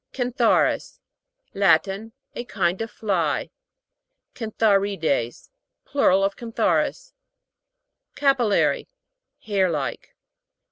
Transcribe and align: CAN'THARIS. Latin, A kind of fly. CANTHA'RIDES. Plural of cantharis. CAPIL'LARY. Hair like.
CAN'THARIS. 0.13 0.99
Latin, 1.53 2.13
A 2.33 2.43
kind 2.45 2.81
of 2.81 2.89
fly. 2.89 3.51
CANTHA'RIDES. 4.33 5.51
Plural 5.85 6.23
of 6.23 6.35
cantharis. 6.35 7.13
CAPIL'LARY. 8.15 8.87
Hair 9.41 9.69
like. 9.69 10.15